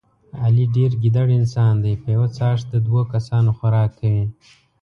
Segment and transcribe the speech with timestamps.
[0.43, 4.25] علي ډېر ګېډور انسان دی په یوه څاښت د دوه کسانو خوراک کوي.